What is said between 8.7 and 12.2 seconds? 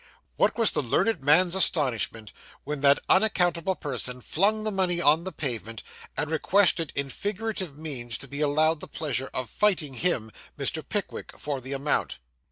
the pleasure of fighting him (Mr. Pickwick) for the amount!